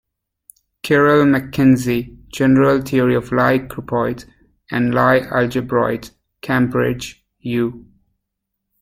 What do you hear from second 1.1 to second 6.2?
Mackenzie, "General Theory of Lie Groupoids and Lie Algebroids",